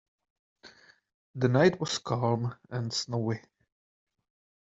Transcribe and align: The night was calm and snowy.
The 1.35 1.47
night 1.47 1.79
was 1.79 1.99
calm 1.99 2.55
and 2.71 2.91
snowy. 2.91 3.41